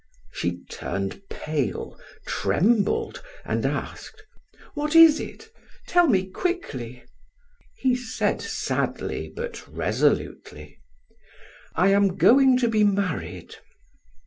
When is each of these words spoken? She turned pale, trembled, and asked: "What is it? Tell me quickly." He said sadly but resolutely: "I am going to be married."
She 0.31 0.61
turned 0.71 1.21
pale, 1.29 1.95
trembled, 2.25 3.21
and 3.45 3.63
asked: 3.67 4.25
"What 4.73 4.95
is 4.95 5.19
it? 5.19 5.49
Tell 5.87 6.07
me 6.07 6.25
quickly." 6.25 7.03
He 7.77 7.95
said 7.95 8.41
sadly 8.41 9.29
but 9.35 9.63
resolutely: 9.71 10.79
"I 11.75 11.89
am 11.89 12.15
going 12.17 12.57
to 12.57 12.67
be 12.67 12.83
married." 12.83 13.53